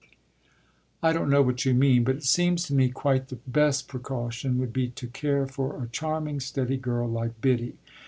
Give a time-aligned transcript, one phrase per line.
[1.03, 4.57] "I don't know what you mean, but it seems to me quite the best precaution
[4.57, 7.75] would be to care for a charming, steady girl like Biddy.